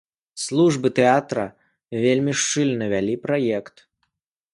Службы 0.43 0.89
тэатра 0.99 1.43
вельмі 2.05 2.33
шчыльна 2.45 2.85
вялі 2.95 3.15
праект. 3.27 3.75